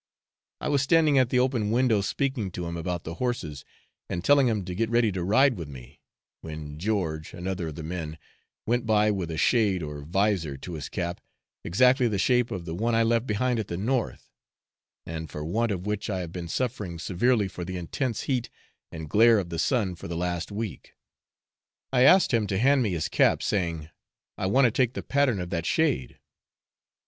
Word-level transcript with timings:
I 0.59 0.67
was 0.67 0.81
standing 0.81 1.19
at 1.19 1.29
the 1.29 1.37
open 1.37 1.69
window 1.69 2.01
speaking 2.01 2.49
to 2.53 2.65
him 2.65 2.75
about 2.75 3.03
the 3.03 3.13
horses, 3.21 3.63
and 4.09 4.23
telling 4.23 4.47
him 4.47 4.65
to 4.65 4.73
get 4.73 4.89
ready 4.89 5.11
to 5.11 5.23
ride 5.23 5.57
with 5.57 5.67
me, 5.67 5.99
when 6.41 6.79
George, 6.79 7.35
another 7.35 7.67
of 7.67 7.75
the 7.75 7.83
men, 7.83 8.17
went 8.65 8.87
by 8.87 9.11
with 9.11 9.29
a 9.29 9.37
shade 9.37 9.83
or 9.83 10.01
visor 10.01 10.57
to 10.57 10.73
his 10.73 10.89
cap 10.89 11.21
exactly 11.63 12.07
the 12.07 12.17
shape 12.17 12.49
of 12.49 12.65
the 12.65 12.73
one 12.73 12.95
I 12.95 13.03
left 13.03 13.27
behind 13.27 13.59
at 13.59 13.67
the 13.67 13.77
north, 13.77 14.31
and 15.05 15.29
for 15.29 15.45
want 15.45 15.71
of 15.71 15.85
which 15.85 16.09
I 16.09 16.21
have 16.21 16.31
been 16.31 16.47
suffering 16.47 16.97
severely 16.97 17.47
from 17.47 17.65
the 17.65 17.77
intense 17.77 18.23
heat 18.23 18.49
and 18.91 19.07
glare 19.07 19.37
of 19.37 19.49
the 19.49 19.59
sun 19.59 19.93
for 19.93 20.07
the 20.07 20.17
last 20.17 20.51
week. 20.51 20.95
I 21.93 22.01
asked 22.05 22.33
him 22.33 22.47
to 22.47 22.57
hand 22.57 22.81
me 22.81 22.93
his 22.93 23.07
cap, 23.07 23.43
saying, 23.43 23.91
'I 24.39 24.47
want 24.47 24.65
to 24.65 24.71
take 24.71 24.93
the 24.95 25.03
pattern 25.03 25.39
of 25.39 25.51
that 25.51 25.67
shade.' 25.67 26.17